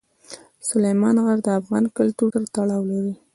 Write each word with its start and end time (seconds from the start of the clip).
سلیمان 0.67 1.15
غر 1.25 1.39
د 1.43 1.47
افغان 1.59 1.83
کلتور 1.97 2.29
سره 2.35 2.47
تړاو 2.55 2.81
لري. 2.91 3.13